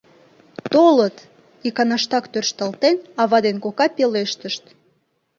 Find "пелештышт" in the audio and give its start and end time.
3.95-4.63